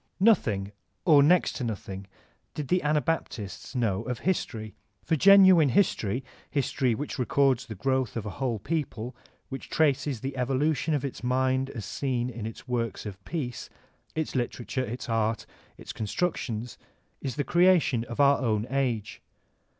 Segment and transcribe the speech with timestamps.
[0.19, 0.71] Nothing
[1.05, 2.07] or next to nothing
[2.55, 4.73] did the Anabaptists know of history.
[5.03, 9.15] For genuine history, history which records the growth of a whole people,
[9.49, 13.69] which traces the evolution of its mind as seen in its works of peace,—
[14.15, 15.45] ^its literature, its art,
[15.77, 16.79] its constructions—
[17.21, 19.21] is the creation of our own age.